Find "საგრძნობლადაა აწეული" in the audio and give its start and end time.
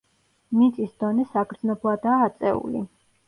1.35-2.85